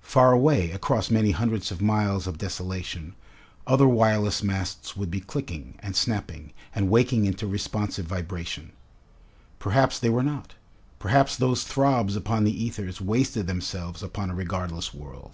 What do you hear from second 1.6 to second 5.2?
of miles of desolation, other wireless masts would be